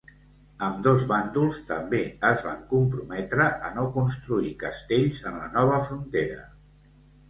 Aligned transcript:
Ambdós 0.67 1.03
bàndols 1.11 1.59
també 1.73 1.99
es 2.31 2.43
van 2.47 2.65
comprometre 2.73 3.49
a 3.69 3.73
no 3.79 3.87
construir 4.01 4.53
castells 4.69 5.25
en 5.31 5.41
la 5.45 5.49
nova 5.63 5.83
frontera. 5.89 6.47